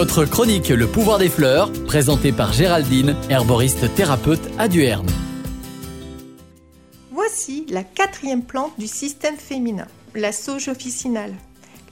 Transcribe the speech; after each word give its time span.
Votre 0.00 0.24
chronique 0.24 0.70
Le 0.70 0.86
pouvoir 0.86 1.18
des 1.18 1.28
fleurs, 1.28 1.70
présentée 1.84 2.32
par 2.32 2.54
Géraldine, 2.54 3.14
herboriste 3.28 3.94
thérapeute 3.94 4.40
à 4.56 4.66
Duerne. 4.66 5.10
Voici 7.10 7.66
la 7.68 7.84
quatrième 7.84 8.42
plante 8.42 8.72
du 8.78 8.88
système 8.88 9.36
féminin, 9.36 9.86
la 10.14 10.32
sauge 10.32 10.68
officinale. 10.68 11.34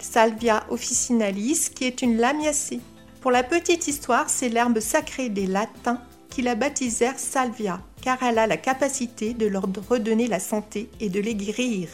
Salvia 0.01 0.65
officinalis, 0.71 1.69
qui 1.75 1.85
est 1.85 2.01
une 2.01 2.17
lamiacée. 2.17 2.81
Pour 3.21 3.31
la 3.31 3.43
petite 3.43 3.87
histoire, 3.89 4.31
c'est 4.31 4.49
l'herbe 4.49 4.81
sacrée 4.81 5.29
des 5.29 5.47
latins 5.47 6.01
qui 6.31 6.41
la 6.41 6.55
baptisèrent 6.55 7.19
Salvia, 7.19 7.83
car 8.01 8.23
elle 8.23 8.39
a 8.39 8.47
la 8.47 8.57
capacité 8.57 9.35
de 9.35 9.45
leur 9.45 9.67
redonner 9.91 10.29
la 10.29 10.41
santé 10.41 10.89
et 10.99 11.11
de 11.11 11.21
les 11.21 11.35
guérir. 11.35 11.91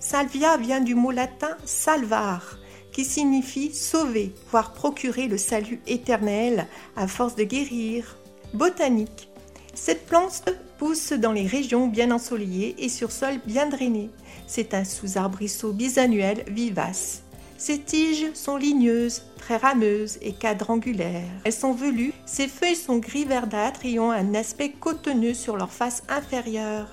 Salvia 0.00 0.58
vient 0.58 0.82
du 0.82 0.94
mot 0.94 1.12
latin 1.12 1.56
salvar, 1.64 2.58
qui 2.92 3.04
signifie 3.04 3.74
sauver, 3.74 4.32
voire 4.50 4.72
procurer 4.72 5.28
le 5.28 5.38
salut 5.38 5.80
éternel 5.86 6.66
à 6.96 7.06
force 7.06 7.36
de 7.36 7.44
guérir. 7.44 8.16
Botanique. 8.54 9.28
Cette 9.74 10.06
plante 10.06 10.50
pousse 10.78 11.12
dans 11.12 11.32
les 11.32 11.46
régions 11.46 11.86
bien 11.86 12.10
ensoleillées 12.10 12.74
et 12.78 12.88
sur 12.88 13.12
sol 13.12 13.38
bien 13.46 13.66
drainé. 13.66 14.10
C'est 14.46 14.74
un 14.74 14.84
sous-arbrisseau 14.84 15.72
bisannuel 15.72 16.44
vivace. 16.48 17.22
Ses 17.58 17.78
tiges 17.78 18.32
sont 18.32 18.56
ligneuses, 18.56 19.22
très 19.38 19.58
rameuses 19.58 20.18
et 20.22 20.32
quadrangulaires. 20.32 21.28
Elles 21.44 21.52
sont 21.52 21.74
velues, 21.74 22.14
ses 22.24 22.48
feuilles 22.48 22.74
sont 22.74 22.96
gris 22.96 23.26
verdâtres 23.26 23.84
et 23.84 23.98
ont 23.98 24.10
un 24.10 24.34
aspect 24.34 24.70
cotonneux 24.70 25.34
sur 25.34 25.58
leur 25.58 25.70
face 25.70 26.02
inférieure. 26.08 26.88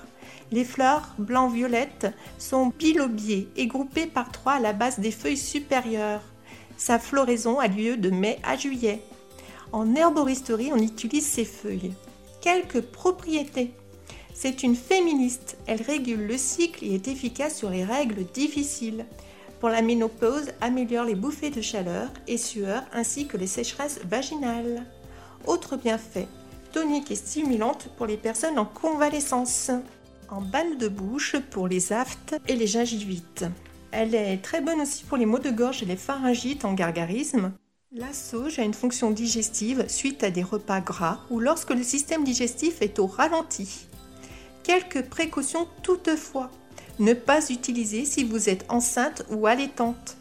Les 0.50 0.64
fleurs, 0.64 1.14
blanc-violettes, 1.18 2.12
sont 2.38 2.72
bilobiées 2.78 3.48
et 3.56 3.66
groupées 3.66 4.06
par 4.06 4.32
trois 4.32 4.54
à 4.54 4.60
la 4.60 4.72
base 4.72 4.98
des 4.98 5.10
feuilles 5.10 5.36
supérieures. 5.36 6.22
Sa 6.76 6.98
floraison 6.98 7.58
a 7.58 7.68
lieu 7.68 7.96
de 7.96 8.10
mai 8.10 8.38
à 8.42 8.56
juillet. 8.56 9.02
En 9.72 9.94
herboristerie, 9.94 10.70
on 10.72 10.78
utilise 10.78 11.26
ses 11.26 11.44
feuilles. 11.44 11.92
Quelques 12.40 12.80
propriétés. 12.80 13.72
C'est 14.32 14.62
une 14.62 14.76
féministe. 14.76 15.58
Elle 15.66 15.82
régule 15.82 16.26
le 16.26 16.38
cycle 16.38 16.84
et 16.84 16.94
est 16.94 17.08
efficace 17.08 17.56
sur 17.56 17.70
les 17.70 17.84
règles 17.84 18.24
difficiles 18.32 19.04
pour 19.60 19.68
la 19.68 19.82
ménopause 19.82 20.52
améliore 20.60 21.04
les 21.04 21.14
bouffées 21.14 21.50
de 21.50 21.60
chaleur 21.60 22.08
et 22.26 22.38
sueur 22.38 22.82
ainsi 22.92 23.26
que 23.26 23.36
les 23.36 23.46
sécheresses 23.46 24.00
vaginales. 24.04 24.84
Autre 25.46 25.76
bienfait, 25.76 26.28
tonique 26.72 27.10
et 27.10 27.16
stimulante 27.16 27.88
pour 27.96 28.06
les 28.06 28.16
personnes 28.16 28.58
en 28.58 28.64
convalescence. 28.64 29.70
En 30.30 30.42
balle 30.42 30.76
de 30.76 30.88
bouche 30.88 31.36
pour 31.50 31.68
les 31.68 31.92
aftes 31.92 32.36
et 32.48 32.56
les 32.56 32.66
gingivites. 32.66 33.46
Elle 33.92 34.14
est 34.14 34.42
très 34.42 34.60
bonne 34.60 34.82
aussi 34.82 35.04
pour 35.04 35.16
les 35.16 35.24
maux 35.24 35.38
de 35.38 35.50
gorge 35.50 35.82
et 35.82 35.86
les 35.86 35.96
pharyngites 35.96 36.66
en 36.66 36.74
gargarisme. 36.74 37.52
La 37.92 38.12
sauge 38.12 38.58
a 38.58 38.62
une 38.62 38.74
fonction 38.74 39.10
digestive 39.10 39.86
suite 39.88 40.22
à 40.22 40.30
des 40.30 40.42
repas 40.42 40.82
gras 40.82 41.20
ou 41.30 41.40
lorsque 41.40 41.70
le 41.70 41.82
système 41.82 42.24
digestif 42.24 42.82
est 42.82 42.98
au 42.98 43.06
ralenti. 43.06 43.88
Quelques 44.62 45.06
précautions 45.08 45.66
toutefois. 45.82 46.50
Ne 46.98 47.14
pas 47.14 47.48
utiliser 47.48 48.04
si 48.04 48.24
vous 48.24 48.50
êtes 48.50 48.66
enceinte 48.68 49.24
ou 49.30 49.46
allaitante. 49.46 50.18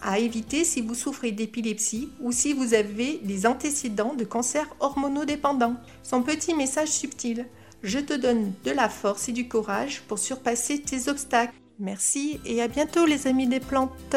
À 0.00 0.20
éviter 0.20 0.64
si 0.64 0.80
vous 0.80 0.94
souffrez 0.94 1.32
d'épilepsie 1.32 2.10
ou 2.20 2.30
si 2.30 2.52
vous 2.52 2.74
avez 2.74 3.18
des 3.24 3.46
antécédents 3.46 4.14
de 4.14 4.24
cancer 4.24 4.68
hormonodépendant. 4.78 5.74
Son 6.04 6.22
petit 6.22 6.54
message 6.54 6.90
subtil. 6.90 7.46
Je 7.82 7.98
te 7.98 8.14
donne 8.14 8.52
de 8.64 8.70
la 8.70 8.88
force 8.88 9.28
et 9.28 9.32
du 9.32 9.48
courage 9.48 10.02
pour 10.02 10.18
surpasser 10.18 10.80
tes 10.80 11.08
obstacles. 11.08 11.54
Merci 11.80 12.40
et 12.46 12.62
à 12.62 12.68
bientôt 12.68 13.06
les 13.06 13.26
amis 13.26 13.48
des 13.48 13.58
plantes. 13.58 14.16